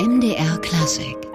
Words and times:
MDR 0.00 0.56
Klassik 0.62 1.29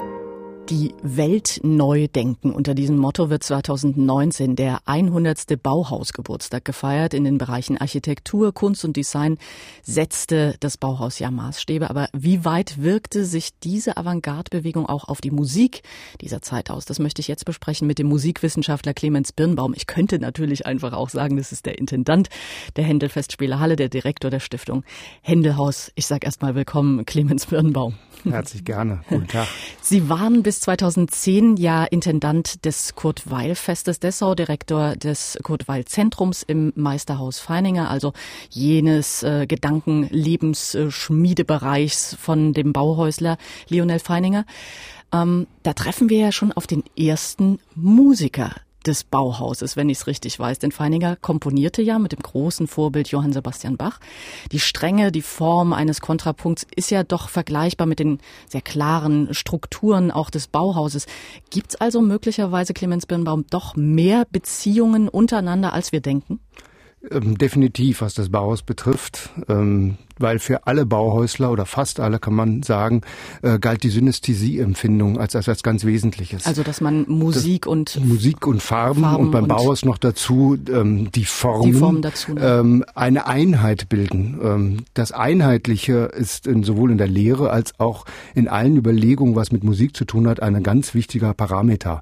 die 0.69 0.95
Welt 1.03 1.60
neu 1.64 2.07
denken. 2.07 2.52
Unter 2.52 2.73
diesem 2.73 2.98
Motto 2.98 3.29
wird 3.29 3.44
2019 3.44 4.56
der 4.56 4.79
100. 4.86 5.62
Bauhausgeburtstag 5.62 6.65
gefeiert. 6.65 7.13
In 7.13 7.24
den 7.24 7.38
Bereichen 7.38 7.78
Architektur, 7.78 8.52
Kunst 8.52 8.83
und 8.83 8.96
Design 8.97 9.38
setzte 9.83 10.56
das 10.60 10.78
Bauhaus 10.78 11.20
ja 11.20 11.29
Maßstäbe. 11.29 11.90
Aber 11.90 12.10
wie 12.13 12.46
weit 12.46 12.81
wirkte 12.81 13.26
sich 13.26 13.51
diese 13.60 13.97
Avantgarde-Bewegung 13.97 14.88
auch 14.88 15.04
auf 15.08 15.22
die 15.22 15.31
Musik 15.31 15.83
dieser 16.21 16.41
Zeit 16.41 16.71
aus? 16.71 16.86
Das 16.86 16.97
möchte 16.97 17.21
ich 17.21 17.27
jetzt 17.27 17.45
besprechen 17.45 17.88
mit 17.88 18.00
dem 18.00 18.07
Musikwissenschaftler 18.07 18.93
Clemens 18.93 19.34
Birnbaum. 19.34 19.73
Ich 19.75 19.86
könnte 19.86 20.18
natürlich 20.18 20.66
einfach 20.66 20.93
auch 20.93 21.09
sagen, 21.09 21.38
das 21.38 21.52
ist 21.52 21.68
der 21.68 21.77
Intendant 21.77 22.29
der 22.75 22.86
Händelfestspielehalle, 22.86 23.75
der 23.75 23.89
Direktor 23.89 24.32
der 24.32 24.39
Stiftung 24.39 24.84
Händelhaus. 25.21 25.91
Ich 25.95 26.07
sage 26.07 26.25
erstmal 26.25 26.55
willkommen, 26.55 27.05
Clemens 27.05 27.45
Birnbaum. 27.45 27.95
Herzlich 28.23 28.66
gerne. 28.66 29.02
Guten 29.09 29.27
Tag. 29.27 29.47
Sie 29.81 30.09
waren 30.09 30.41
bis 30.41 30.55
2010 30.62 31.58
ja 31.58 31.84
Intendant 31.86 32.64
des 32.66 32.95
Kurt-Weil-Festes 32.95 34.00
Dessau, 34.00 34.34
Direktor 34.36 34.95
des 34.95 35.38
Kurt-Weil-Zentrums 35.44 36.44
im 36.44 36.72
Meisterhaus 36.76 37.40
Feininger, 37.40 37.90
also 37.90 38.14
jenes 38.50 39.23
äh, 39.23 39.48
Gedankenlebensschmiedebereichs 39.48 42.16
von 42.20 42.54
dem 42.54 42.73
Bauhäusler 42.73 43.38
Lionel 43.70 44.00
Feininger. 44.00 44.45
Ähm, 45.14 45.48
da 45.64 45.73
treffen 45.73 46.09
wir 46.09 46.20
ja 46.20 46.31
schon 46.31 46.52
auf 46.52 46.67
den 46.67 46.84
ersten 46.98 47.59
Musiker 47.76 48.52
des 48.88 49.03
Bauhauses, 49.03 49.75
wenn 49.75 49.89
ich 49.89 49.99
es 49.99 50.07
richtig 50.07 50.39
weiß. 50.39 50.59
Denn 50.59 50.71
Feininger 50.71 51.16
komponierte 51.16 51.81
ja 51.81 51.99
mit 51.99 52.12
dem 52.12 52.20
großen 52.20 52.67
Vorbild 52.67 53.09
Johann 53.09 53.34
Sebastian 53.34 53.77
Bach. 53.77 53.99
Die 54.52 54.59
Strenge, 54.59 55.11
die 55.11 55.21
Form 55.21 55.73
eines 55.73 56.02
Kontrapunkts 56.02 56.66
ist 56.75 56.91
ja 56.91 57.03
doch 57.03 57.30
vergleichbar 57.30 57.88
mit 57.88 57.99
den 57.99 58.20
sehr 58.48 58.61
klaren 58.61 59.34
Strukturen 59.34 60.11
auch 60.11 60.30
des 60.30 60.47
Bauhauses. 60.47 61.06
Gibt 61.50 61.72
es 61.72 61.75
also 61.75 62.02
möglicherweise, 62.02 62.73
Clemens 62.73 63.06
Birnbaum, 63.06 63.45
doch 63.50 63.75
mehr 63.75 64.25
Beziehungen 64.31 65.09
untereinander, 65.09 65.73
als 65.73 65.91
wir 65.91 66.02
denken? 66.02 66.39
Ähm, 67.11 67.38
definitiv, 67.38 68.02
was 68.02 68.13
das 68.13 68.30
Bauhaus 68.30 68.63
betrifft. 68.63 69.30
Ähm, 69.47 69.97
weil 70.19 70.39
für 70.39 70.67
alle 70.67 70.85
Bauhäusler 70.85 71.52
oder 71.52 71.66
fast 71.66 71.99
alle 71.99 72.19
kann 72.19 72.33
man 72.33 72.63
sagen, 72.63 73.02
äh, 73.41 73.59
galt 73.59 73.83
die 73.83 73.89
Synästhesieempfindung 73.89 75.19
als, 75.19 75.35
als, 75.35 75.49
als 75.49 75.63
ganz 75.63 75.85
Wesentliches. 75.85 76.45
Also 76.45 76.63
dass 76.63 76.81
man 76.81 77.05
Musik 77.07 77.63
das, 77.63 77.72
und 77.72 78.05
Musik 78.05 78.47
und 78.47 78.61
Farben, 78.61 79.02
Farben 79.02 79.25
und 79.25 79.31
beim 79.31 79.44
und 79.44 79.49
Bauhaus 79.49 79.85
noch 79.85 79.97
dazu 79.97 80.57
ähm, 80.72 81.11
die 81.11 81.25
Formen 81.25 81.72
die 81.72 81.77
Form 81.77 82.02
dazu, 82.02 82.33
ne? 82.33 82.41
ähm, 82.41 82.85
eine 82.95 83.27
Einheit 83.27 83.89
bilden. 83.89 84.39
Ähm, 84.41 84.77
das 84.94 85.11
Einheitliche 85.11 86.11
ist 86.16 86.47
in, 86.47 86.63
sowohl 86.63 86.91
in 86.91 86.97
der 86.97 87.07
Lehre 87.07 87.50
als 87.50 87.79
auch 87.79 88.05
in 88.33 88.47
allen 88.47 88.77
Überlegungen, 88.77 89.35
was 89.35 89.52
mit 89.52 89.63
Musik 89.63 89.95
zu 89.95 90.05
tun 90.05 90.27
hat, 90.27 90.41
ein 90.41 90.63
ganz 90.63 90.94
wichtiger 90.94 91.33
Parameter. 91.33 92.02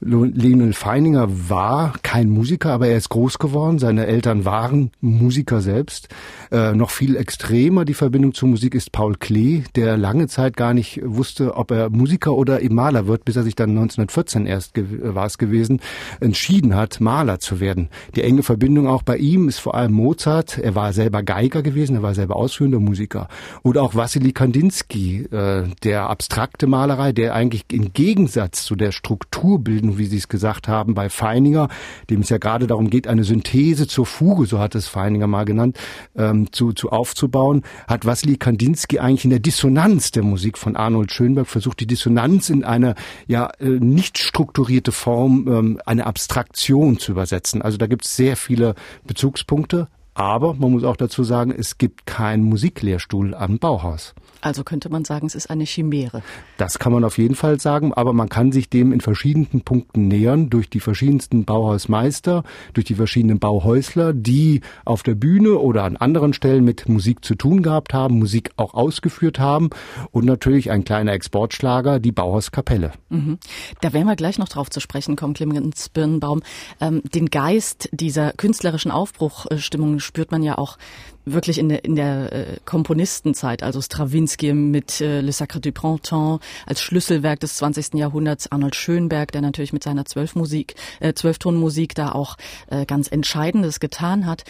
Lionel 0.00 0.72
Feininger 0.72 1.28
war 1.48 1.94
kein 2.02 2.28
Musiker, 2.28 2.72
aber 2.72 2.88
er 2.88 2.96
ist 2.96 3.08
groß 3.08 3.38
geworden. 3.38 3.78
Seine 3.78 4.06
Eltern 4.06 4.44
waren 4.44 4.90
Musiker 5.00 5.60
selbst, 5.60 6.08
äh, 6.50 6.72
noch 6.72 6.90
viel 6.90 7.14
extrem 7.14 7.51
extremer 7.52 7.84
die 7.84 7.92
Verbindung 7.92 8.32
zur 8.32 8.48
Musik 8.48 8.74
ist 8.74 8.92
Paul 8.92 9.14
Klee, 9.14 9.64
der 9.76 9.98
lange 9.98 10.26
Zeit 10.26 10.56
gar 10.56 10.72
nicht 10.72 11.02
wusste, 11.04 11.54
ob 11.54 11.70
er 11.70 11.90
Musiker 11.90 12.32
oder 12.32 12.62
eben 12.62 12.76
Maler 12.76 13.06
wird, 13.06 13.26
bis 13.26 13.36
er 13.36 13.42
sich 13.42 13.54
dann 13.54 13.70
1914 13.70 14.46
erst 14.46 14.72
war 14.74 15.26
es 15.26 15.36
gewesen, 15.36 15.80
entschieden 16.20 16.74
hat, 16.74 17.02
Maler 17.02 17.40
zu 17.40 17.60
werden. 17.60 17.90
Die 18.16 18.22
enge 18.22 18.42
Verbindung 18.42 18.88
auch 18.88 19.02
bei 19.02 19.18
ihm 19.18 19.50
ist 19.50 19.58
vor 19.58 19.74
allem 19.74 19.92
Mozart. 19.92 20.56
Er 20.56 20.74
war 20.74 20.94
selber 20.94 21.22
Geiger 21.22 21.60
gewesen, 21.60 21.96
er 21.96 22.02
war 22.02 22.14
selber 22.14 22.36
ausführender 22.36 22.80
Musiker. 22.80 23.28
Oder 23.62 23.82
auch 23.82 23.94
Wassily 23.94 24.32
Kandinsky, 24.32 25.24
äh, 25.30 25.64
der 25.82 26.08
abstrakte 26.08 26.66
Malerei, 26.66 27.12
der 27.12 27.34
eigentlich 27.34 27.66
im 27.70 27.92
Gegensatz 27.92 28.64
zu 28.64 28.76
der 28.76 28.92
Strukturbildung, 28.92 29.98
wie 29.98 30.06
Sie 30.06 30.16
es 30.16 30.28
gesagt 30.28 30.68
haben, 30.68 30.94
bei 30.94 31.10
Feininger, 31.10 31.68
dem 32.08 32.20
es 32.20 32.30
ja 32.30 32.38
gerade 32.38 32.66
darum 32.66 32.88
geht, 32.88 33.06
eine 33.06 33.24
Synthese 33.24 33.86
zur 33.86 34.06
Fuge, 34.06 34.46
so 34.46 34.58
hat 34.58 34.74
es 34.74 34.88
Feininger 34.88 35.26
mal 35.26 35.44
genannt, 35.44 35.76
ähm, 36.16 36.50
zu, 36.50 36.72
zu 36.72 36.88
aufzubauen 36.88 37.41
aufbauen, 37.42 37.62
hat 37.86 38.06
Wassily 38.06 38.36
Kandinsky 38.36 38.98
eigentlich 38.98 39.24
in 39.24 39.30
der 39.30 39.40
Dissonanz 39.40 40.10
der 40.12 40.22
Musik 40.22 40.58
von 40.58 40.76
Arnold 40.76 41.12
Schönberg 41.12 41.48
versucht, 41.48 41.80
die 41.80 41.86
Dissonanz 41.86 42.50
in 42.50 42.64
eine 42.64 42.94
ja 43.26 43.50
äh, 43.58 43.66
nicht 43.66 44.18
strukturierte 44.18 44.92
Form, 44.92 45.46
ähm, 45.48 45.80
eine 45.84 46.06
Abstraktion 46.06 46.98
zu 46.98 47.12
übersetzen. 47.12 47.62
Also 47.62 47.78
da 47.78 47.86
gibt 47.86 48.04
es 48.04 48.16
sehr 48.16 48.36
viele 48.36 48.74
Bezugspunkte, 49.04 49.88
aber 50.14 50.54
man 50.54 50.72
muss 50.72 50.84
auch 50.84 50.96
dazu 50.96 51.24
sagen, 51.24 51.52
es 51.56 51.78
gibt 51.78 52.06
keinen 52.06 52.44
Musiklehrstuhl 52.44 53.34
am 53.34 53.58
Bauhaus. 53.58 54.14
Also 54.42 54.64
könnte 54.64 54.90
man 54.90 55.04
sagen, 55.04 55.26
es 55.26 55.36
ist 55.36 55.50
eine 55.50 55.64
Chimäre. 55.64 56.22
Das 56.56 56.80
kann 56.80 56.92
man 56.92 57.04
auf 57.04 57.16
jeden 57.16 57.36
Fall 57.36 57.60
sagen, 57.60 57.94
aber 57.94 58.12
man 58.12 58.28
kann 58.28 58.50
sich 58.50 58.68
dem 58.68 58.92
in 58.92 59.00
verschiedenen 59.00 59.62
Punkten 59.62 60.08
nähern 60.08 60.50
durch 60.50 60.68
die 60.68 60.80
verschiedensten 60.80 61.44
Bauhausmeister, 61.44 62.42
durch 62.74 62.84
die 62.84 62.96
verschiedenen 62.96 63.38
Bauhäusler, 63.38 64.12
die 64.12 64.60
auf 64.84 65.04
der 65.04 65.14
Bühne 65.14 65.58
oder 65.58 65.84
an 65.84 65.96
anderen 65.96 66.32
Stellen 66.32 66.64
mit 66.64 66.88
Musik 66.88 67.24
zu 67.24 67.36
tun 67.36 67.62
gehabt 67.62 67.94
haben, 67.94 68.18
Musik 68.18 68.50
auch 68.56 68.74
ausgeführt 68.74 69.38
haben 69.38 69.70
und 70.10 70.24
natürlich 70.24 70.72
ein 70.72 70.84
kleiner 70.84 71.12
Exportschlager, 71.12 72.00
die 72.00 72.12
Bauhauskapelle. 72.12 72.92
Mhm. 73.10 73.38
Da 73.80 73.92
werden 73.92 74.08
wir 74.08 74.16
gleich 74.16 74.38
noch 74.38 74.48
drauf 74.48 74.70
zu 74.70 74.80
sprechen 74.80 75.14
kommen, 75.14 75.34
Clemens 75.34 75.88
Birnbaum. 75.88 76.42
Ähm, 76.80 77.02
den 77.14 77.30
Geist 77.30 77.88
dieser 77.92 78.32
künstlerischen 78.32 78.90
Aufbruchstimmung 78.90 80.00
spürt 80.00 80.32
man 80.32 80.42
ja 80.42 80.58
auch 80.58 80.78
wirklich 81.24 81.58
in 81.58 81.68
der, 81.68 81.84
in 81.84 81.96
der 81.96 82.32
äh, 82.32 82.56
Komponistenzeit, 82.64 83.62
also 83.62 83.80
Stravinsky 83.80 84.52
mit 84.52 85.00
äh, 85.00 85.20
Le 85.20 85.32
Sacre 85.32 85.60
du 85.60 85.72
Printemps 85.72 86.44
als 86.66 86.80
Schlüsselwerk 86.80 87.40
des 87.40 87.56
20. 87.56 87.94
Jahrhunderts, 87.94 88.50
Arnold 88.50 88.74
Schönberg, 88.74 89.32
der 89.32 89.40
natürlich 89.40 89.72
mit 89.72 89.82
seiner 89.82 90.04
Zwölfmusik, 90.04 90.74
äh, 91.00 91.14
Zwölftonmusik 91.14 91.94
da 91.94 92.12
auch 92.12 92.36
äh, 92.68 92.86
ganz 92.86 93.08
Entscheidendes 93.08 93.80
getan 93.80 94.26
hat. 94.26 94.44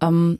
Ähm, 0.00 0.38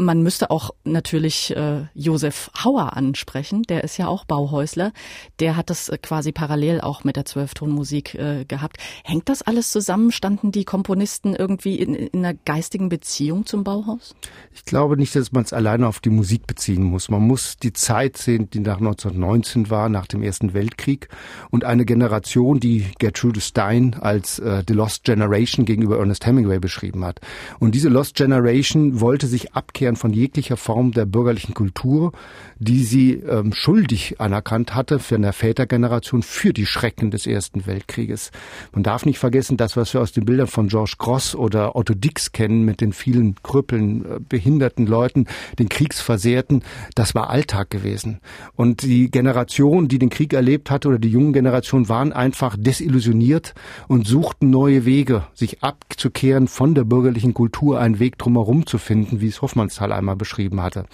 man 0.00 0.22
müsste 0.22 0.50
auch 0.50 0.70
natürlich 0.84 1.54
äh, 1.54 1.82
Josef 1.94 2.50
Hauer 2.64 2.96
ansprechen, 2.96 3.62
der 3.64 3.84
ist 3.84 3.98
ja 3.98 4.08
auch 4.08 4.24
Bauhäusler. 4.24 4.92
Der 5.38 5.56
hat 5.56 5.70
das 5.70 5.88
äh, 5.88 5.98
quasi 5.98 6.32
parallel 6.32 6.80
auch 6.80 7.04
mit 7.04 7.16
der 7.16 7.24
Zwölftonmusik 7.24 8.14
äh, 8.14 8.44
gehabt. 8.46 8.78
Hängt 9.04 9.28
das 9.28 9.42
alles 9.42 9.70
zusammen? 9.70 10.10
Standen 10.10 10.52
die 10.52 10.64
Komponisten 10.64 11.34
irgendwie 11.34 11.76
in, 11.76 11.94
in 11.94 12.24
einer 12.24 12.34
geistigen 12.44 12.88
Beziehung 12.88 13.46
zum 13.46 13.62
Bauhaus? 13.62 14.14
Ich 14.52 14.64
glaube 14.64 14.96
nicht, 14.96 15.14
dass 15.14 15.32
man 15.32 15.44
es 15.44 15.52
alleine 15.52 15.86
auf 15.86 16.00
die 16.00 16.10
Musik 16.10 16.46
beziehen 16.46 16.82
muss. 16.82 17.10
Man 17.10 17.22
muss 17.22 17.56
die 17.58 17.72
Zeit 17.72 18.16
sehen, 18.16 18.48
die 18.50 18.60
nach 18.60 18.78
1919 18.78 19.70
war, 19.70 19.88
nach 19.88 20.06
dem 20.06 20.22
Ersten 20.22 20.54
Weltkrieg 20.54 21.08
und 21.50 21.64
eine 21.64 21.84
Generation, 21.84 22.58
die 22.58 22.86
Gertrude 22.98 23.40
Stein 23.40 23.96
als 24.00 24.38
äh, 24.38 24.62
The 24.66 24.74
Lost 24.74 25.04
Generation 25.04 25.66
gegenüber 25.66 25.98
Ernest 25.98 26.26
Hemingway 26.26 26.58
beschrieben 26.58 27.04
hat. 27.04 27.20
Und 27.58 27.74
diese 27.74 27.88
Lost 27.88 28.14
Generation 28.14 29.00
wollte 29.00 29.26
sich 29.26 29.52
abkehren 29.54 29.89
Abkehren 29.90 29.96
von 29.96 30.12
jeglicher 30.12 30.56
Form 30.56 30.92
der 30.92 31.04
bürgerlichen 31.04 31.54
Kultur, 31.54 32.12
die 32.58 32.84
sie 32.84 33.14
ähm, 33.14 33.52
schuldig 33.52 34.20
anerkannt 34.20 34.74
hatte 34.74 34.98
für 34.98 35.16
eine 35.16 35.32
Vätergeneration 35.32 36.22
für 36.22 36.52
die 36.52 36.66
Schrecken 36.66 37.10
des 37.10 37.26
Ersten 37.26 37.66
Weltkrieges. 37.66 38.30
Man 38.72 38.82
darf 38.82 39.06
nicht 39.06 39.18
vergessen, 39.18 39.56
das, 39.56 39.76
was 39.76 39.94
wir 39.94 40.00
aus 40.00 40.12
den 40.12 40.24
Bildern 40.24 40.46
von 40.46 40.68
George 40.68 40.94
Gross 40.98 41.34
oder 41.34 41.74
Otto 41.74 41.94
Dix 41.94 42.32
kennen, 42.32 42.64
mit 42.64 42.80
den 42.80 42.92
vielen 42.92 43.34
Krüppeln, 43.42 44.04
äh, 44.04 44.20
behinderten 44.20 44.86
Leuten, 44.86 45.26
den 45.58 45.68
Kriegsversehrten, 45.68 46.62
das 46.94 47.14
war 47.14 47.30
Alltag 47.30 47.70
gewesen. 47.70 48.20
Und 48.54 48.82
die 48.82 49.10
Generation, 49.10 49.88
die 49.88 49.98
den 49.98 50.10
Krieg 50.10 50.32
erlebt 50.32 50.70
hatte, 50.70 50.88
oder 50.88 50.98
die 50.98 51.10
jungen 51.10 51.32
Generation, 51.32 51.88
waren 51.88 52.12
einfach 52.12 52.56
desillusioniert 52.58 53.54
und 53.88 54.06
suchten 54.06 54.50
neue 54.50 54.84
Wege, 54.84 55.24
sich 55.34 55.62
abzukehren 55.62 56.46
von 56.46 56.74
der 56.74 56.84
bürgerlichen 56.84 57.34
Kultur, 57.34 57.80
einen 57.80 57.98
Weg 57.98 58.18
drumherum 58.18 58.66
zu 58.66 58.78
finden, 58.78 59.20
wie 59.20 59.28
es 59.28 59.42
Hoffmanns 59.42 59.79
Kristall 59.80 59.92
einmal 59.92 60.16
beschrieben 60.16 60.62
hatte. 60.62 60.84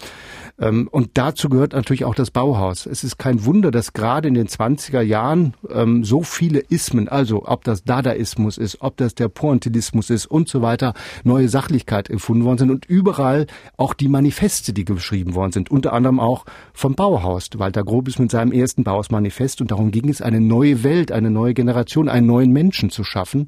Ähm, 0.59 0.87
und 0.91 1.11
dazu 1.15 1.49
gehört 1.49 1.73
natürlich 1.73 2.05
auch 2.05 2.15
das 2.15 2.31
Bauhaus. 2.31 2.85
Es 2.85 3.03
ist 3.03 3.17
kein 3.17 3.45
Wunder, 3.45 3.69
dass 3.69 3.93
gerade 3.93 4.27
in 4.27 4.33
den 4.33 4.47
20er 4.47 5.01
Jahren 5.01 5.53
ähm, 5.69 6.03
so 6.03 6.23
viele 6.23 6.59
Ismen, 6.59 7.07
also 7.07 7.45
ob 7.45 7.63
das 7.63 7.83
Dadaismus 7.83 8.57
ist, 8.57 8.81
ob 8.81 8.97
das 8.97 9.13
der 9.13 9.27
Pointillismus 9.27 10.09
ist 10.09 10.25
und 10.25 10.49
so 10.49 10.61
weiter, 10.61 10.93
neue 11.23 11.49
Sachlichkeit 11.49 12.09
erfunden 12.09 12.43
worden 12.43 12.57
sind 12.57 12.71
und 12.71 12.85
überall 12.85 13.45
auch 13.77 13.93
die 13.93 14.07
Manifeste, 14.07 14.73
die 14.73 14.85
geschrieben 14.85 15.35
worden 15.35 15.51
sind, 15.51 15.69
unter 15.69 15.93
anderem 15.93 16.19
auch 16.19 16.45
vom 16.73 16.95
Bauhaus. 16.95 17.49
Walter 17.57 17.83
Gropius 17.83 18.19
mit 18.19 18.31
seinem 18.31 18.51
ersten 18.51 18.83
Bauhausmanifest 18.83 19.61
und 19.61 19.71
darum 19.71 19.91
ging 19.91 20.09
es, 20.09 20.21
eine 20.21 20.41
neue 20.41 20.83
Welt, 20.83 21.11
eine 21.11 21.29
neue 21.29 21.53
Generation, 21.53 22.09
einen 22.09 22.27
neuen 22.27 22.51
Menschen 22.51 22.89
zu 22.89 23.03
schaffen. 23.03 23.45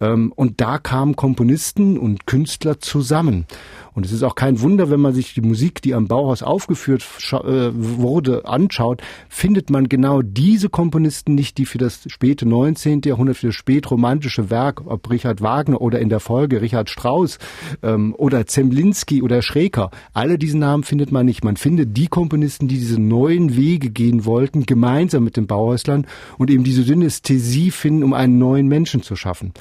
Ähm, 0.00 0.32
und 0.34 0.60
da 0.60 0.78
kamen 0.78 1.14
Komponisten 1.14 1.96
und 1.96 2.26
Künstler 2.26 2.80
zusammen. 2.80 3.46
Und 3.94 4.06
es 4.06 4.12
ist 4.12 4.22
auch 4.22 4.34
kein 4.34 4.60
Wunder, 4.60 4.90
wenn 4.90 5.00
man 5.00 5.14
sich 5.14 5.34
die 5.34 5.40
Musik, 5.40 5.82
die 5.82 5.94
am 5.94 6.06
Bauhaus 6.06 6.42
aufgeführt 6.42 7.04
äh, 7.32 7.70
wurde, 7.72 8.44
anschaut, 8.46 9.02
findet 9.28 9.70
man 9.70 9.88
genau 9.88 10.22
diese 10.22 10.68
Komponisten 10.68 11.34
nicht, 11.34 11.58
die 11.58 11.66
für 11.66 11.78
das 11.78 12.00
späte 12.06 12.46
19. 12.46 13.02
Jahrhundert, 13.04 13.36
für 13.36 13.48
das 13.48 13.56
spätromantische 13.56 14.50
Werk, 14.50 14.82
ob 14.86 15.10
Richard 15.10 15.42
Wagner 15.42 15.80
oder 15.80 15.98
in 16.00 16.08
der 16.08 16.20
Folge 16.20 16.60
Richard 16.60 16.90
Strauss 16.90 17.38
ähm, 17.82 18.14
oder 18.16 18.46
Zemlinski 18.46 19.22
oder 19.22 19.42
Schreker, 19.42 19.90
alle 20.12 20.38
diese 20.38 20.58
Namen 20.58 20.84
findet 20.84 21.12
man 21.12 21.26
nicht. 21.26 21.44
Man 21.44 21.56
findet 21.56 21.96
die 21.96 22.06
Komponisten, 22.08 22.68
die 22.68 22.78
diese 22.78 23.00
neuen 23.00 23.56
Wege 23.56 23.90
gehen 23.90 24.24
wollten, 24.24 24.66
gemeinsam 24.66 25.24
mit 25.24 25.36
den 25.36 25.46
Bauhäuslern 25.46 26.06
und 26.38 26.50
eben 26.50 26.64
diese 26.64 26.82
Synästhesie 26.82 27.70
finden, 27.70 28.04
um 28.04 28.12
einen 28.12 28.38
neuen 28.38 28.68
Menschen 28.68 29.02
zu 29.02 29.16
schaffen. 29.16 29.52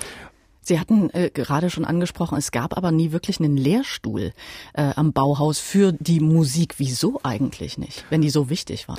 Sie 0.70 0.80
hatten 0.80 1.10
äh, 1.16 1.32
gerade 1.32 1.72
schon 1.72 1.84
angesprochen, 1.84 2.38
es 2.38 2.52
gab 2.52 2.78
aber 2.78 2.92
nie 2.92 3.12
wirklich 3.12 3.40
einen 3.40 3.58
Lehrstuhl 3.58 4.34
äh, 4.76 4.94
am 4.96 5.14
Bauhaus 5.14 5.58
für 5.58 5.92
die 5.94 6.20
Musik. 6.20 6.76
Wieso 6.78 7.20
eigentlich 7.24 7.80
nicht, 7.80 8.06
wenn 8.12 8.22
die 8.22 8.30
so 8.30 8.52
wichtig 8.52 8.88
war? 8.88 8.98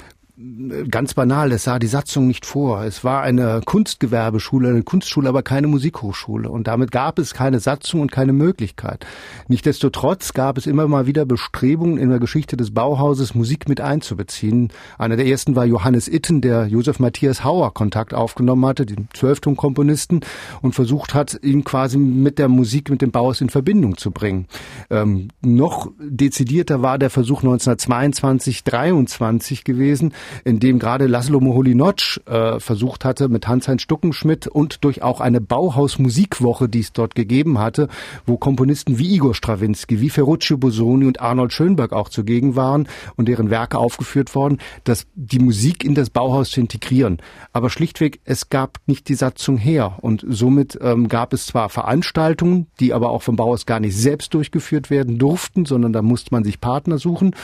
Ganz 0.88 1.14
banal, 1.14 1.52
es 1.52 1.64
sah 1.64 1.78
die 1.78 1.86
Satzung 1.86 2.26
nicht 2.26 2.46
vor. 2.46 2.84
Es 2.84 3.04
war 3.04 3.22
eine 3.22 3.60
Kunstgewerbeschule, 3.64 4.68
eine 4.68 4.82
Kunstschule, 4.82 5.28
aber 5.28 5.42
keine 5.42 5.66
Musikhochschule. 5.66 6.48
Und 6.48 6.66
damit 6.66 6.92
gab 6.92 7.18
es 7.18 7.34
keine 7.34 7.60
Satzung 7.60 8.00
und 8.00 8.12
keine 8.12 8.32
Möglichkeit. 8.32 9.04
Nichtsdestotrotz 9.48 10.32
gab 10.32 10.56
es 10.56 10.66
immer 10.66 10.88
mal 10.88 11.06
wieder 11.06 11.26
Bestrebungen 11.26 11.98
in 11.98 12.08
der 12.08 12.20
Geschichte 12.20 12.56
des 12.56 12.72
Bauhauses, 12.72 13.34
Musik 13.34 13.68
mit 13.68 13.80
einzubeziehen. 13.80 14.72
Einer 14.98 15.16
der 15.16 15.26
ersten 15.26 15.56
war 15.56 15.66
Johannes 15.66 16.08
Itten, 16.08 16.40
der 16.40 16.66
Josef 16.66 17.00
Matthias 17.00 17.44
Hauer 17.44 17.74
Kontakt 17.74 18.14
aufgenommen 18.14 18.64
hatte, 18.64 18.86
den 18.86 19.08
Zwölftonkomponisten, 19.12 20.20
und 20.62 20.74
versucht 20.74 21.12
hat, 21.14 21.38
ihn 21.42 21.64
quasi 21.64 21.98
mit 21.98 22.38
der 22.38 22.48
Musik, 22.48 22.88
mit 22.88 23.02
dem 23.02 23.10
Bauhaus 23.10 23.40
in 23.40 23.50
Verbindung 23.50 23.96
zu 23.96 24.10
bringen. 24.10 24.46
Ähm, 24.88 25.28
noch 25.42 25.90
dezidierter 25.98 26.82
war 26.82 26.98
der 26.98 27.10
Versuch 27.10 27.40
1922, 27.40 28.64
23 28.64 29.64
gewesen, 29.64 30.12
in 30.44 30.60
dem 30.60 30.78
gerade 30.78 31.06
Laszlo 31.06 31.40
Moholy-Nagy 31.40 32.20
äh, 32.26 32.60
versucht 32.60 33.04
hatte, 33.04 33.28
mit 33.28 33.48
Hans-Heinz 33.48 33.82
Stuckenschmidt 33.82 34.46
und 34.46 34.84
durch 34.84 35.02
auch 35.02 35.20
eine 35.20 35.40
Bauhaus-Musikwoche, 35.40 36.68
die 36.68 36.80
es 36.80 36.92
dort 36.92 37.14
gegeben 37.14 37.58
hatte, 37.58 37.88
wo 38.26 38.36
Komponisten 38.36 38.98
wie 38.98 39.14
Igor 39.14 39.34
Strawinski, 39.34 40.00
wie 40.00 40.10
Ferruccio 40.10 40.56
Bosoni 40.56 41.06
und 41.06 41.20
Arnold 41.20 41.52
Schönberg 41.52 41.92
auch 41.92 42.08
zugegen 42.08 42.56
waren 42.56 42.88
und 43.16 43.28
deren 43.28 43.50
Werke 43.50 43.78
aufgeführt 43.78 44.34
worden, 44.34 44.58
dass 44.84 45.06
die 45.14 45.38
Musik 45.38 45.84
in 45.84 45.94
das 45.94 46.10
Bauhaus 46.10 46.50
zu 46.50 46.60
integrieren. 46.60 47.18
Aber 47.52 47.70
schlichtweg, 47.70 48.20
es 48.24 48.48
gab 48.48 48.78
nicht 48.86 49.08
die 49.08 49.14
Satzung 49.14 49.56
her 49.56 49.98
und 50.00 50.24
somit 50.28 50.78
ähm, 50.80 51.08
gab 51.08 51.32
es 51.32 51.46
zwar 51.46 51.68
Veranstaltungen, 51.68 52.66
die 52.78 52.92
aber 52.92 53.10
auch 53.10 53.22
vom 53.22 53.36
Bauhaus 53.36 53.66
gar 53.66 53.80
nicht 53.80 53.96
selbst 53.96 54.34
durchgeführt 54.34 54.90
werden 54.90 55.18
durften, 55.18 55.64
sondern 55.64 55.92
da 55.92 56.02
musste 56.02 56.32
man 56.32 56.44
sich 56.44 56.60
Partner 56.60 56.98
suchen 56.98 57.34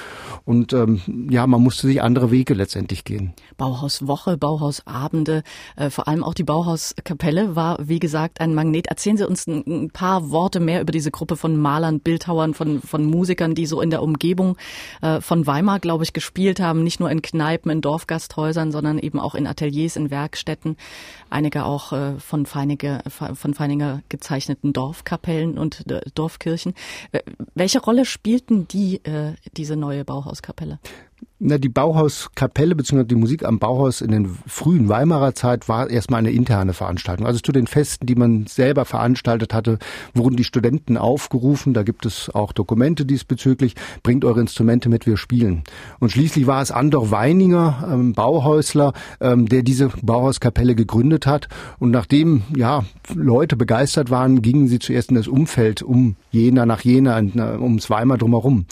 und 0.44 0.72
ähm, 0.72 1.00
ja, 1.30 1.46
man 1.46 1.62
musste 1.62 1.86
sich 1.86 2.02
andere 2.02 2.30
Wege 2.30 2.54
letztendlich 2.54 2.75
letztendlich 2.76 3.04
gehen. 3.04 3.32
Bauhauswoche, 3.56 4.36
Bauhausabende, 4.36 5.42
äh, 5.76 5.88
vor 5.88 6.08
allem 6.08 6.22
auch 6.22 6.34
die 6.34 6.44
Bauhauskapelle 6.44 7.56
war, 7.56 7.78
wie 7.80 7.98
gesagt, 7.98 8.40
ein 8.40 8.54
Magnet. 8.54 8.88
Erzählen 8.88 9.16
Sie 9.16 9.26
uns 9.26 9.46
ein, 9.46 9.64
ein, 9.66 9.90
paar 9.90 10.30
Worte 10.30 10.60
mehr 10.60 10.82
über 10.82 10.92
diese 10.92 11.10
Gruppe 11.10 11.36
von 11.36 11.56
Malern, 11.56 12.00
Bildhauern, 12.00 12.52
von, 12.52 12.82
von 12.82 13.06
Musikern, 13.06 13.54
die 13.54 13.64
so 13.64 13.80
in 13.80 13.88
der 13.88 14.02
Umgebung 14.02 14.58
äh, 15.00 15.22
von 15.22 15.46
Weimar, 15.46 15.80
glaube 15.80 16.04
ich, 16.04 16.12
gespielt 16.12 16.60
haben, 16.60 16.84
nicht 16.84 17.00
nur 17.00 17.10
in 17.10 17.22
Kneipen, 17.22 17.70
in 17.70 17.80
Dorfgasthäusern, 17.80 18.72
sondern 18.72 18.98
eben 18.98 19.18
auch 19.18 19.34
in 19.34 19.46
Ateliers, 19.46 19.96
in 19.96 20.10
Werkstätten, 20.10 20.76
einige 21.30 21.64
auch 21.64 21.92
äh, 21.92 22.18
von, 22.18 22.44
Feinige, 22.44 23.00
von 23.08 23.54
Feininger 23.54 24.02
gezeichneten 24.10 24.74
Dorfkapellen 24.74 25.56
und 25.56 25.90
äh, 25.90 26.02
Dorfkirchen. 26.14 26.74
Äh, 27.12 27.20
welche 27.54 27.80
Rolle 27.80 28.04
spielten 28.04 28.68
die, 28.68 29.02
äh, 29.04 29.32
diese 29.56 29.76
neue 29.76 30.04
Bauhauskapelle? 30.04 30.78
Na, 31.38 31.58
die 31.58 31.68
Bauhauskapelle 31.68 32.74
bzw. 32.74 33.04
die 33.04 33.14
Musik 33.14 33.44
am 33.44 33.58
Bauhaus 33.58 34.00
in 34.00 34.10
den 34.10 34.38
frühen 34.46 34.88
Weimarer 34.88 35.34
Zeit 35.34 35.68
war 35.68 35.90
erstmal 35.90 36.20
eine 36.20 36.30
interne 36.30 36.72
Veranstaltung. 36.72 37.26
Also 37.26 37.40
zu 37.40 37.52
den 37.52 37.66
Festen, 37.66 38.06
die 38.06 38.14
man 38.14 38.46
selber 38.46 38.86
veranstaltet 38.86 39.52
hatte, 39.52 39.78
wurden 40.14 40.36
die 40.36 40.44
Studenten 40.44 40.96
aufgerufen. 40.96 41.74
Da 41.74 41.82
gibt 41.82 42.06
es 42.06 42.30
auch 42.34 42.54
Dokumente 42.54 43.04
diesbezüglich. 43.04 43.74
Bringt 44.02 44.24
eure 44.24 44.40
Instrumente 44.40 44.88
mit, 44.88 45.06
wir 45.06 45.18
spielen. 45.18 45.64
Und 46.00 46.10
schließlich 46.10 46.46
war 46.46 46.62
es 46.62 46.70
Andor 46.70 47.10
Weininger, 47.10 47.86
ähm, 47.92 48.14
Bauhäusler, 48.14 48.94
ähm, 49.20 49.46
der 49.46 49.62
diese 49.62 49.90
Bauhauskapelle 50.00 50.74
gegründet 50.74 51.26
hat. 51.26 51.48
Und 51.78 51.90
nachdem 51.90 52.44
ja 52.56 52.84
Leute 53.14 53.56
begeistert 53.56 54.08
waren, 54.08 54.40
gingen 54.40 54.68
sie 54.68 54.78
zuerst 54.78 55.10
in 55.10 55.16
das 55.16 55.28
Umfeld 55.28 55.82
um 55.82 56.16
Jena 56.30 56.64
nach 56.64 56.80
Jena, 56.80 57.16
ums 57.16 57.90
Weimar 57.90 58.16
drumherum. 58.16 58.64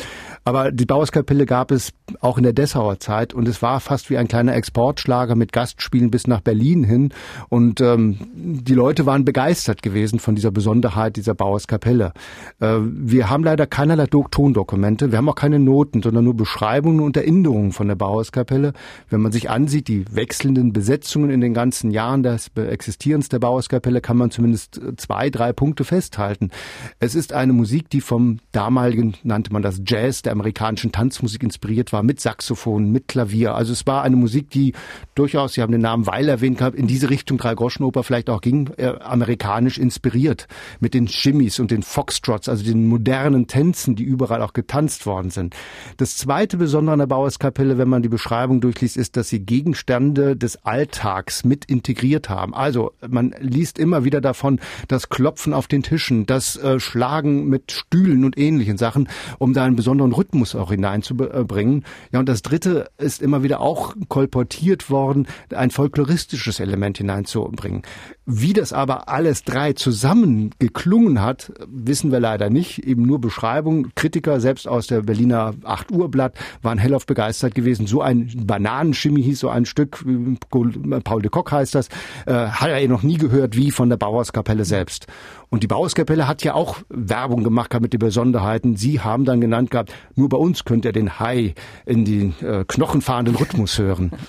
Aber 0.44 0.72
die 0.72 0.84
Bauhauskapelle 0.84 1.46
gab 1.46 1.70
es 1.70 1.92
auch 2.20 2.36
in 2.36 2.44
der 2.44 2.52
Dessauer 2.52 3.00
Zeit 3.00 3.32
und 3.32 3.48
es 3.48 3.62
war 3.62 3.80
fast 3.80 4.10
wie 4.10 4.18
ein 4.18 4.28
kleiner 4.28 4.54
Exportschlager 4.54 5.36
mit 5.36 5.54
Gastspielen 5.54 6.10
bis 6.10 6.26
nach 6.26 6.42
Berlin 6.42 6.84
hin 6.84 7.14
und 7.48 7.80
ähm, 7.80 8.18
die 8.34 8.74
Leute 8.74 9.06
waren 9.06 9.24
begeistert 9.24 9.82
gewesen 9.82 10.18
von 10.18 10.34
dieser 10.34 10.50
Besonderheit 10.50 11.16
dieser 11.16 11.34
Bauerskapelle. 11.34 12.12
Äh, 12.60 12.76
wir 12.80 13.30
haben 13.30 13.42
leider 13.42 13.66
keinerlei 13.66 14.06
Tondokumente, 14.06 15.12
wir 15.12 15.18
haben 15.18 15.30
auch 15.30 15.34
keine 15.34 15.58
Noten, 15.58 16.02
sondern 16.02 16.24
nur 16.24 16.36
Beschreibungen 16.36 17.00
und 17.00 17.16
Erinnerungen 17.16 17.72
von 17.72 17.88
der 17.88 17.94
Bauerskapelle. 17.94 18.74
Wenn 19.08 19.22
man 19.22 19.32
sich 19.32 19.48
ansieht, 19.48 19.88
die 19.88 20.04
wechselnden 20.10 20.74
Besetzungen 20.74 21.30
in 21.30 21.40
den 21.40 21.54
ganzen 21.54 21.90
Jahren 21.90 22.22
des 22.22 22.50
Existierens 22.54 23.30
der 23.30 23.38
Bauerskapelle, 23.38 24.02
kann 24.02 24.18
man 24.18 24.30
zumindest 24.30 24.78
zwei, 24.98 25.30
drei 25.30 25.54
Punkte 25.54 25.84
festhalten. 25.84 26.50
Es 26.98 27.14
ist 27.14 27.32
eine 27.32 27.54
Musik, 27.54 27.88
die 27.88 28.02
vom 28.02 28.40
damaligen, 28.52 29.14
nannte 29.22 29.50
man 29.50 29.62
das 29.62 29.80
Jazz, 29.86 30.20
der 30.20 30.33
amerikanischen 30.34 30.92
Tanzmusik 30.92 31.42
inspiriert 31.42 31.92
war, 31.92 32.02
mit 32.02 32.20
Saxophon, 32.20 32.90
mit 32.90 33.08
Klavier. 33.08 33.54
Also 33.54 33.72
es 33.72 33.86
war 33.86 34.02
eine 34.02 34.16
Musik, 34.16 34.50
die 34.50 34.74
durchaus, 35.14 35.54
Sie 35.54 35.62
haben 35.62 35.72
den 35.72 35.80
Namen 35.80 36.06
Weil 36.06 36.28
erwähnt 36.28 36.58
gehabt, 36.58 36.76
in 36.76 36.86
diese 36.86 37.10
Richtung 37.10 37.38
Dreigroschenoper 37.38 38.02
vielleicht 38.02 38.28
auch 38.28 38.40
ging, 38.40 38.70
äh, 38.76 38.88
amerikanisch 39.00 39.78
inspiriert. 39.78 40.48
Mit 40.80 40.94
den 40.94 41.08
Shimmies 41.08 41.60
und 41.60 41.70
den 41.70 41.82
Foxtrots, 41.82 42.48
also 42.48 42.64
den 42.64 42.88
modernen 42.88 43.46
Tänzen, 43.46 43.96
die 43.96 44.04
überall 44.04 44.42
auch 44.42 44.52
getanzt 44.52 45.06
worden 45.06 45.30
sind. 45.30 45.54
Das 45.96 46.16
zweite 46.16 46.56
Besondere 46.56 46.94
an 46.94 46.98
der 46.98 47.06
Bauerskapelle, 47.06 47.78
wenn 47.78 47.88
man 47.88 48.02
die 48.02 48.08
Beschreibung 48.08 48.60
durchliest, 48.60 48.96
ist, 48.96 49.16
dass 49.16 49.28
sie 49.28 49.40
Gegenstände 49.40 50.36
des 50.36 50.64
Alltags 50.64 51.44
mit 51.44 51.64
integriert 51.66 52.28
haben. 52.28 52.54
Also 52.54 52.92
man 53.06 53.34
liest 53.40 53.78
immer 53.78 54.04
wieder 54.04 54.20
davon, 54.20 54.60
das 54.88 55.08
Klopfen 55.08 55.52
auf 55.52 55.66
den 55.66 55.82
Tischen, 55.82 56.26
das 56.26 56.56
äh, 56.56 56.80
Schlagen 56.80 57.48
mit 57.48 57.72
Stühlen 57.72 58.24
und 58.24 58.38
ähnlichen 58.38 58.78
Sachen, 58.78 59.08
um 59.38 59.52
da 59.52 59.64
einen 59.64 59.76
besonderen 59.76 60.12
Rhythmus 60.12 60.23
auch 60.54 60.70
hineinzubringen. 60.70 61.84
Ja, 62.12 62.20
und 62.20 62.28
das 62.28 62.42
dritte 62.42 62.90
ist 62.98 63.22
immer 63.22 63.42
wieder 63.42 63.60
auch 63.60 63.94
kolportiert 64.08 64.90
worden, 64.90 65.26
ein 65.54 65.70
folkloristisches 65.70 66.60
Element 66.60 66.98
hineinzubringen. 66.98 67.82
Wie 68.26 68.54
das 68.54 68.72
aber 68.72 69.10
alles 69.10 69.42
drei 69.42 69.74
zusammen 69.74 70.50
geklungen 70.58 71.20
hat, 71.20 71.52
wissen 71.66 72.10
wir 72.10 72.20
leider 72.20 72.48
nicht. 72.48 72.78
Eben 72.78 73.02
nur 73.02 73.20
Beschreibungen. 73.20 73.92
Kritiker, 73.94 74.40
selbst 74.40 74.66
aus 74.66 74.86
der 74.86 75.02
Berliner 75.02 75.52
8 75.62 75.92
Uhr 75.92 76.10
Blatt, 76.10 76.34
waren 76.62 76.78
hellauf 76.78 77.04
begeistert 77.04 77.54
gewesen. 77.54 77.86
So 77.86 78.00
ein 78.00 78.32
Bananenschimmi 78.46 79.22
hieß 79.22 79.40
so 79.40 79.50
ein 79.50 79.66
Stück, 79.66 80.02
Paul 80.48 81.22
de 81.22 81.30
Kock 81.30 81.52
heißt 81.52 81.74
das, 81.74 81.88
äh, 82.24 82.32
hat 82.32 82.70
er 82.70 82.88
noch 82.88 83.02
nie 83.02 83.18
gehört 83.18 83.56
wie 83.56 83.70
von 83.70 83.90
der 83.90 83.98
Bauerskapelle 83.98 84.64
selbst. 84.64 85.06
Und 85.50 85.62
die 85.62 85.68
Bauerskapelle 85.68 86.26
hat 86.26 86.42
ja 86.42 86.54
auch 86.54 86.78
Werbung 86.88 87.44
gemacht 87.44 87.78
mit 87.80 87.92
den 87.92 88.00
Besonderheiten. 88.00 88.76
Sie 88.76 89.00
haben 89.00 89.24
dann 89.24 89.40
genannt 89.40 89.70
gehabt, 89.70 89.92
nur 90.16 90.28
bei 90.28 90.36
uns 90.36 90.64
könnt 90.64 90.84
ihr 90.84 90.92
den 90.92 91.20
Hai 91.20 91.54
in 91.86 92.04
den 92.04 92.34
äh, 92.40 92.64
knochenfahrenden 92.66 93.36
Rhythmus 93.36 93.78
hören. 93.78 94.10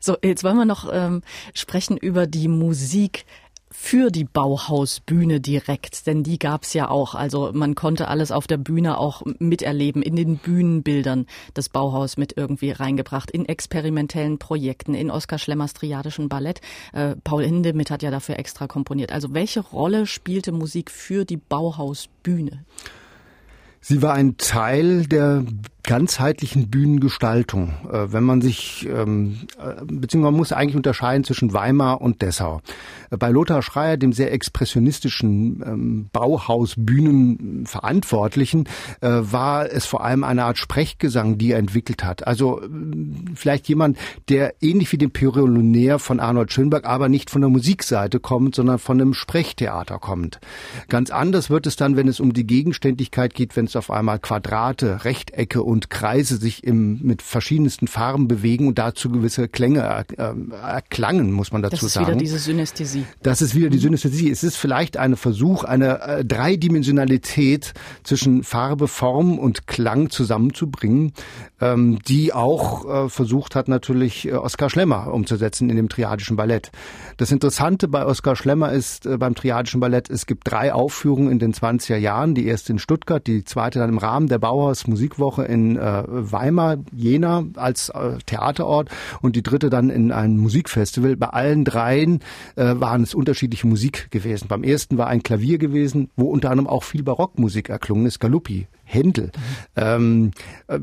So, 0.00 0.16
jetzt 0.24 0.42
wollen 0.42 0.56
wir 0.56 0.64
noch 0.64 0.88
ähm, 0.90 1.20
sprechen 1.52 1.98
über 1.98 2.26
die 2.26 2.48
Musik 2.48 3.26
für 3.72 4.10
die 4.10 4.24
Bauhausbühne 4.24 5.40
direkt, 5.40 6.06
denn 6.06 6.24
die 6.24 6.38
gab's 6.38 6.74
ja 6.74 6.90
auch. 6.90 7.14
Also 7.14 7.52
man 7.54 7.76
konnte 7.76 8.08
alles 8.08 8.32
auf 8.32 8.46
der 8.46 8.56
Bühne 8.56 8.98
auch 8.98 9.22
miterleben, 9.38 10.02
in 10.02 10.16
den 10.16 10.38
Bühnenbildern 10.38 11.26
das 11.54 11.68
Bauhaus 11.68 12.16
mit 12.16 12.36
irgendwie 12.36 12.72
reingebracht, 12.72 13.30
in 13.30 13.46
experimentellen 13.46 14.38
Projekten, 14.38 14.94
in 14.94 15.10
Oskar 15.10 15.38
Schlemmers 15.38 15.72
triadischen 15.72 16.28
Ballett. 16.28 16.60
Äh, 16.92 17.14
Paul 17.22 17.44
Hindemith 17.44 17.90
hat 17.90 18.02
ja 18.02 18.10
dafür 18.10 18.38
extra 18.38 18.66
komponiert. 18.66 19.12
Also 19.12 19.34
welche 19.34 19.60
Rolle 19.60 20.06
spielte 20.06 20.50
Musik 20.50 20.90
für 20.90 21.24
die 21.24 21.36
Bauhausbühne? 21.36 22.64
Sie 23.80 24.02
war 24.02 24.12
ein 24.14 24.36
Teil 24.36 25.06
der 25.06 25.44
ganzheitlichen 25.82 26.70
Bühnengestaltung. 26.70 27.74
Äh, 27.90 28.12
wenn 28.12 28.22
man 28.24 28.40
sich, 28.40 28.88
ähm, 28.88 29.40
äh, 29.58 29.74
beziehungsweise 29.84 30.32
man 30.32 30.34
muss 30.34 30.52
eigentlich 30.52 30.76
unterscheiden 30.76 31.24
zwischen 31.24 31.52
Weimar 31.52 32.00
und 32.00 32.22
Dessau. 32.22 32.60
Äh, 33.10 33.16
bei 33.16 33.30
Lothar 33.30 33.62
Schreier, 33.62 33.96
dem 33.96 34.12
sehr 34.12 34.32
expressionistischen 34.32 35.64
ähm, 35.64 36.08
Bauhaus-Bühnenverantwortlichen, 36.12 38.68
war 39.00 39.70
es 39.70 39.86
vor 39.86 40.04
allem 40.04 40.24
eine 40.24 40.44
Art 40.44 40.58
Sprechgesang, 40.58 41.38
die 41.38 41.52
er 41.52 41.58
entwickelt 41.58 42.04
hat. 42.04 42.26
Also 42.26 42.60
vielleicht 43.34 43.68
jemand, 43.68 43.96
der 44.28 44.54
ähnlich 44.60 44.92
wie 44.92 44.98
den 44.98 45.10
Pyronär 45.10 45.98
von 45.98 46.20
Arnold 46.20 46.52
Schönberg, 46.52 46.84
aber 46.84 47.08
nicht 47.08 47.30
von 47.30 47.40
der 47.40 47.50
Musikseite 47.50 48.20
kommt, 48.20 48.54
sondern 48.54 48.78
von 48.78 49.00
einem 49.00 49.14
Sprechtheater 49.14 49.98
kommt. 49.98 50.38
Ganz 50.88 51.10
anders 51.10 51.50
wird 51.50 51.66
es 51.66 51.76
dann, 51.76 51.96
wenn 51.96 52.08
es 52.08 52.20
um 52.20 52.32
die 52.32 52.46
Gegenständigkeit 52.46 53.34
geht, 53.34 53.56
wenn 53.56 53.66
es 53.66 53.76
auf 53.76 53.90
einmal 53.90 54.18
Quadrate, 54.18 55.04
Rechtecke 55.04 55.62
und 55.70 55.88
Kreise 55.88 56.36
sich 56.36 56.64
im, 56.64 56.98
mit 57.00 57.22
verschiedensten 57.22 57.86
Farben 57.86 58.26
bewegen 58.26 58.66
und 58.66 58.78
dazu 58.78 59.08
gewisse 59.08 59.46
Klänge 59.46 60.04
äh, 60.16 60.34
erklangen, 60.62 61.30
muss 61.30 61.52
man 61.52 61.62
dazu 61.62 61.76
sagen. 61.76 61.80
Das 61.80 61.86
ist 61.86 61.92
sagen. 61.94 62.06
wieder 62.08 62.16
diese 62.16 62.38
Synästhesie. 62.40 63.04
Das 63.22 63.40
ist 63.40 63.54
wieder 63.54 63.70
die 63.70 63.78
Synästhesie. 63.78 64.30
Es 64.32 64.42
ist 64.42 64.56
vielleicht 64.56 64.96
ein 64.96 65.14
Versuch, 65.14 65.62
eine 65.62 66.02
äh, 66.02 66.24
Dreidimensionalität 66.24 67.72
zwischen 68.02 68.42
Farbe, 68.42 68.88
Form 68.88 69.38
und 69.38 69.68
Klang 69.68 70.10
zusammenzubringen, 70.10 71.12
ähm, 71.60 72.00
die 72.00 72.32
auch 72.32 73.04
äh, 73.04 73.08
versucht 73.08 73.54
hat, 73.54 73.68
natürlich 73.68 74.32
Oskar 74.32 74.70
Schlemmer 74.70 75.12
umzusetzen 75.14 75.70
in 75.70 75.76
dem 75.76 75.88
Triadischen 75.88 76.36
Ballett. 76.36 76.72
Das 77.16 77.30
Interessante 77.30 77.86
bei 77.86 78.04
Oskar 78.04 78.34
Schlemmer 78.34 78.72
ist 78.72 79.08
beim 79.18 79.36
Triadischen 79.36 79.78
Ballett, 79.78 80.10
es 80.10 80.26
gibt 80.26 80.50
drei 80.50 80.72
Aufführungen 80.72 81.30
in 81.30 81.38
den 81.38 81.52
20er 81.52 81.96
Jahren. 81.96 82.34
Die 82.34 82.46
erste 82.46 82.72
in 82.72 82.80
Stuttgart, 82.80 83.24
die 83.24 83.44
zweite 83.44 83.78
dann 83.78 83.90
im 83.90 83.98
Rahmen 83.98 84.26
der 84.26 84.38
Bauhaus 84.38 84.88
Musikwoche 84.88 85.44
in 85.44 85.59
in 85.60 85.76
äh, 85.76 86.02
Weimar, 86.06 86.78
Jena 86.92 87.44
als 87.56 87.90
äh, 87.90 88.18
Theaterort 88.26 88.88
und 89.20 89.36
die 89.36 89.42
dritte 89.42 89.70
dann 89.70 89.90
in 89.90 90.12
einem 90.12 90.38
Musikfestival. 90.38 91.16
Bei 91.16 91.28
allen 91.28 91.64
dreien 91.64 92.20
äh, 92.56 92.74
waren 92.76 93.02
es 93.02 93.14
unterschiedliche 93.14 93.66
Musik 93.66 94.10
gewesen. 94.10 94.48
Beim 94.48 94.62
ersten 94.62 94.98
war 94.98 95.08
ein 95.08 95.22
Klavier 95.22 95.58
gewesen, 95.58 96.10
wo 96.16 96.26
unter 96.26 96.50
anderem 96.50 96.68
auch 96.68 96.84
viel 96.84 97.02
Barockmusik 97.02 97.68
erklungen 97.68 98.06
ist, 98.06 98.20
Galuppi, 98.20 98.66
Händel. 98.90 99.26
Mhm. 99.76 99.82
Ähm, 99.82 100.30
äh, 100.68 100.78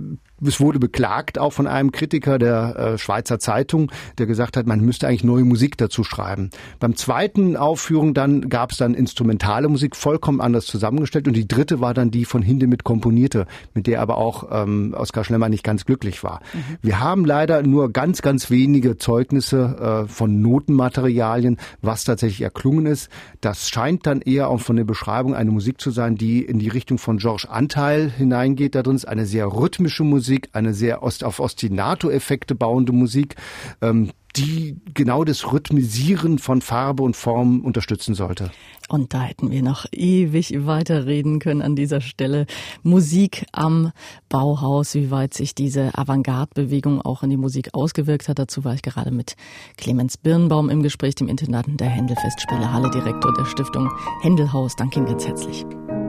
es 0.45 0.59
wurde 0.59 0.77
beklagt 0.79 1.39
auch 1.39 1.51
von 1.51 1.65
einem 1.65 1.91
Kritiker 1.91 2.37
der 2.37 2.75
äh, 2.75 2.97
Schweizer 2.99 3.39
Zeitung, 3.39 3.91
der 4.19 4.27
gesagt 4.27 4.55
hat, 4.55 4.67
man 4.67 4.81
müsste 4.81 5.07
eigentlich 5.07 5.23
neue 5.23 5.43
Musik 5.43 5.77
dazu 5.77 6.03
schreiben. 6.03 6.51
Beim 6.79 6.95
zweiten 6.95 7.57
Aufführung 7.57 8.13
dann 8.13 8.47
gab 8.49 8.71
es 8.71 8.77
dann 8.77 8.93
instrumentale 8.93 9.67
Musik, 9.67 9.95
vollkommen 9.95 10.39
anders 10.39 10.67
zusammengestellt. 10.67 11.27
Und 11.27 11.35
die 11.35 11.47
dritte 11.47 11.79
war 11.81 11.95
dann 11.95 12.11
die 12.11 12.25
von 12.25 12.43
Hindemith 12.43 12.83
komponierte, 12.83 13.47
mit 13.73 13.87
der 13.87 14.01
aber 14.01 14.17
auch 14.17 14.49
ähm, 14.51 14.93
Oskar 14.95 15.23
Schlemmer 15.23 15.49
nicht 15.49 15.63
ganz 15.63 15.85
glücklich 15.85 16.23
war. 16.23 16.41
Mhm. 16.53 16.77
Wir 16.83 16.99
haben 16.99 17.25
leider 17.25 17.63
nur 17.63 17.91
ganz, 17.91 18.21
ganz 18.21 18.51
wenige 18.51 18.97
Zeugnisse 18.97 20.05
äh, 20.05 20.07
von 20.07 20.41
Notenmaterialien, 20.41 21.57
was 21.81 22.03
tatsächlich 22.03 22.41
erklungen 22.41 22.85
ist. 22.85 23.09
Das 23.41 23.69
scheint 23.69 24.05
dann 24.05 24.21
eher 24.21 24.49
auch 24.49 24.61
von 24.61 24.75
der 24.75 24.83
Beschreibung 24.83 25.33
eine 25.33 25.49
Musik 25.49 25.81
zu 25.81 25.89
sein, 25.89 26.15
die 26.15 26.43
in 26.43 26.59
die 26.59 26.69
Richtung 26.69 26.99
von 26.99 27.17
Georges 27.17 27.49
Anteil 27.49 27.96
hineingeht. 28.05 28.75
Da 28.75 28.83
drin 28.83 28.95
ist 28.95 29.07
eine 29.07 29.25
sehr 29.25 29.47
rhythmische 29.47 30.03
Musik 30.03 30.49
eine 30.53 30.73
sehr 30.73 31.03
ost 31.03 31.23
auf 31.23 31.39
Ostinato-Effekte 31.39 32.55
bauende 32.55 32.91
Musik, 32.91 33.35
ähm, 33.81 34.11
die 34.35 34.77
genau 34.93 35.23
das 35.23 35.51
Rhythmisieren 35.51 36.37
von 36.37 36.61
Farbe 36.61 37.03
und 37.03 37.15
Form 37.15 37.61
unterstützen 37.61 38.13
sollte. 38.13 38.51
Und 38.87 39.13
da 39.13 39.23
hätten 39.23 39.51
wir 39.51 39.63
noch 39.63 39.85
ewig 39.91 40.65
weiterreden 40.65 41.39
können 41.39 41.61
an 41.61 41.75
dieser 41.75 42.01
Stelle. 42.01 42.45
Musik 42.83 43.45
am 43.51 43.91
Bauhaus, 44.29 44.93
wie 44.93 45.11
weit 45.11 45.33
sich 45.33 45.55
diese 45.55 45.97
Avantgarde-Bewegung 45.97 47.01
auch 47.01 47.23
in 47.23 47.29
die 47.29 47.37
Musik 47.37 47.69
ausgewirkt 47.73 48.29
hat. 48.29 48.39
Dazu 48.39 48.63
war 48.63 48.75
ich 48.75 48.81
gerade 48.81 49.11
mit 49.11 49.35
Clemens 49.75 50.17
Birnbaum 50.17 50.69
im 50.69 50.83
Gespräch, 50.83 51.15
dem 51.15 51.27
Intendanten 51.27 51.77
der 51.77 51.89
Händel-Festspiele 51.89 52.71
Halle, 52.71 52.89
Direktor 52.91 53.33
der 53.33 53.45
Stiftung 53.45 53.89
Händelhaus. 54.21 54.75
Danke 54.75 54.99
Ihnen 54.99 55.07
ganz 55.07 55.25
herzlich. 55.25 55.65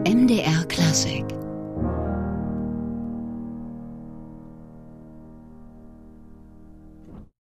MDR 0.06 0.64
Klassik 0.66 1.24